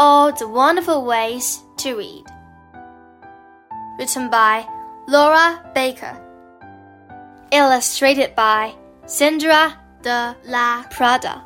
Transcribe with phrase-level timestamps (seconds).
[0.00, 2.24] All the Wonderful Ways to Read.
[3.98, 4.64] Written by
[5.08, 6.16] Laura Baker.
[7.50, 8.76] Illustrated by
[9.06, 11.42] Sandra de la Prada.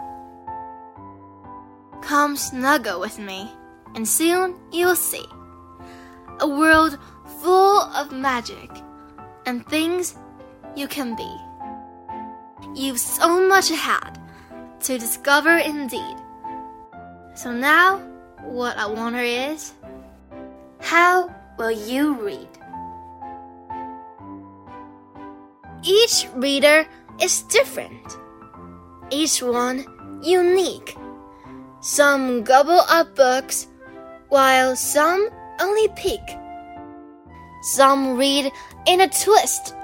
[2.02, 3.50] Come snuggle with me,
[3.94, 5.24] and soon you'll see
[6.40, 6.98] a world
[7.40, 8.68] full of magic
[9.46, 10.14] and things
[10.76, 11.36] you can be.
[12.74, 14.18] You've so much ahead
[14.80, 16.18] to discover indeed.
[17.34, 18.11] So now,
[18.42, 19.72] what I wonder is
[20.80, 22.48] how will you read?
[25.84, 26.86] Each reader
[27.20, 28.18] is different,
[29.10, 29.86] each one
[30.22, 30.96] unique.
[31.80, 33.66] Some gobble up books,
[34.28, 35.28] while some
[35.60, 36.22] only peek.
[37.62, 38.52] Some read
[38.86, 39.74] in a twist,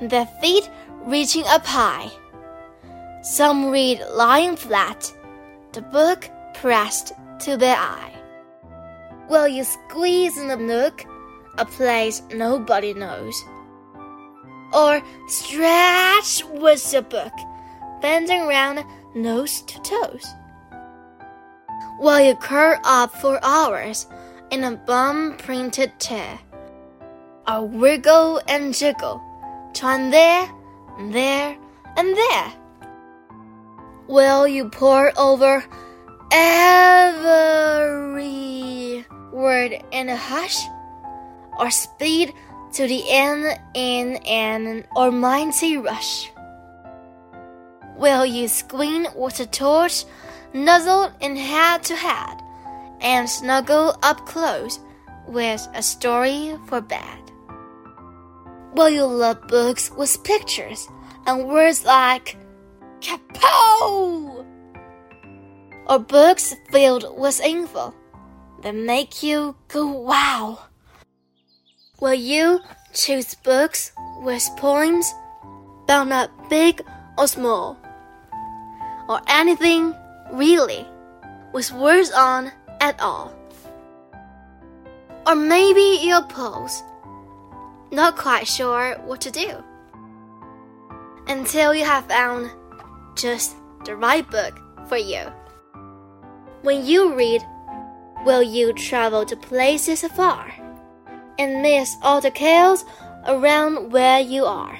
[0.00, 0.68] their feet
[1.06, 2.10] reaching up high.
[3.22, 5.12] Some read lying flat,
[5.72, 8.14] the book pressed to their eye.
[9.28, 11.04] Will you squeeze in a nook,
[11.58, 13.34] a place nobody knows?
[14.72, 17.32] Or stretch with the book,
[18.00, 20.26] bending round nose to toes?
[21.98, 24.06] Will you curl up for hours
[24.50, 26.38] in a bum printed chair?
[27.46, 29.20] Or wiggle and jiggle,
[29.74, 30.48] trying there,
[30.98, 31.56] and there,
[31.96, 32.52] and there?
[34.06, 35.64] Will you pore over
[36.30, 37.86] every
[39.32, 40.58] word in a hush?
[41.58, 42.32] Or speed
[42.72, 46.30] to the end in an almighty rush?
[47.96, 50.04] Will you squint with a torch,
[50.52, 52.40] nuzzled in head to head,
[53.00, 54.78] and snuggle up close
[55.26, 57.18] with a story for bed?
[58.74, 60.88] Will you love books with pictures
[61.26, 62.36] and words like
[63.00, 64.37] Kapow!
[65.88, 67.94] Or books filled with info
[68.62, 70.58] that make you go wow?
[72.00, 72.60] Will you
[72.92, 75.10] choose books with poems
[75.86, 76.82] bound up big
[77.16, 77.78] or small?
[79.08, 79.94] Or anything
[80.30, 80.86] really
[81.54, 83.32] with words on at all?
[85.26, 86.82] Or maybe you'll pose,
[87.90, 89.64] not quite sure what to do
[91.28, 92.50] until you have found
[93.14, 94.58] just the right book
[94.88, 95.24] for you.
[96.62, 97.46] When you read,
[98.24, 100.52] will you travel to places afar
[101.38, 102.84] and miss all the chaos
[103.26, 104.76] around where you are?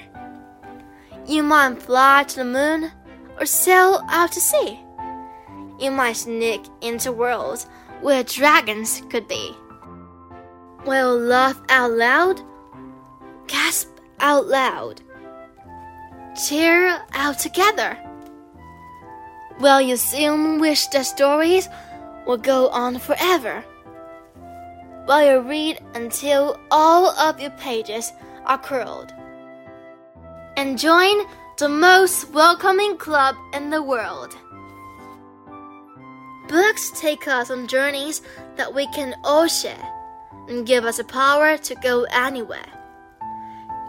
[1.25, 2.91] You might fly to the moon
[3.39, 4.79] or sail out to sea.
[5.79, 7.65] You might sneak into worlds
[8.01, 9.55] where dragons could be.
[10.85, 12.41] Will laugh out loud,
[13.47, 13.89] gasp
[14.19, 15.01] out loud,
[16.35, 17.97] cheer out together.
[19.59, 21.67] Will you soon um, wish the stories
[22.25, 23.61] will go on forever?
[25.05, 28.13] While you read until all of your pages
[28.45, 29.11] are curled?
[30.55, 31.27] And join
[31.57, 34.33] the most welcoming club in the world.
[36.47, 38.21] Books take us on journeys
[38.55, 39.93] that we can all share
[40.47, 42.71] and give us the power to go anywhere.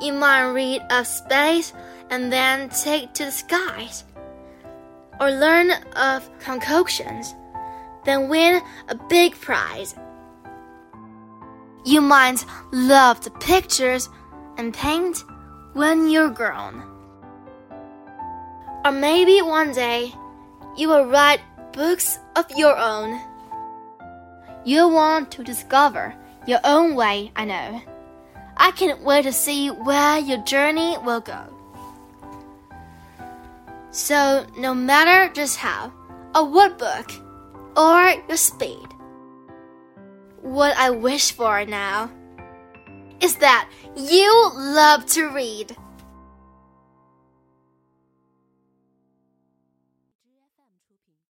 [0.00, 1.72] You might read of space
[2.10, 4.02] and then take to the skies
[5.20, 7.34] or learn of concoctions,
[8.04, 9.94] then win a big prize.
[11.84, 14.08] You might love the pictures
[14.56, 15.22] and paint
[15.74, 16.82] when you're grown.
[18.84, 20.12] Or maybe one day
[20.76, 21.40] you will write
[21.72, 23.20] books of your own.
[24.64, 26.14] You'll want to discover
[26.46, 27.82] your own way, I know.
[28.56, 31.59] I can't wait to see where your journey will go.
[33.92, 35.92] So, no matter just how,
[36.34, 37.10] a what book,
[37.76, 38.86] or your speed,
[40.42, 42.10] what I wish for now
[43.20, 45.76] is that you love to read.